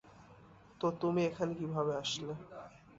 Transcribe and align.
তো, 0.81 0.87
তুমি 1.01 1.21
এখানে 1.29 1.53
কীভাবে 1.59 1.93
আসলে? 2.03 2.33